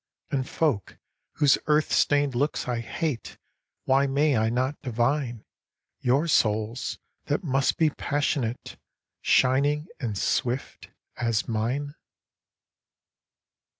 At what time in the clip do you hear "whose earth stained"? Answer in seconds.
1.33-2.33